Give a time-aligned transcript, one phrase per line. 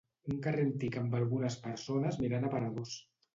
[0.35, 2.97] Un carrer antic amb algunes persones mirant aparadors.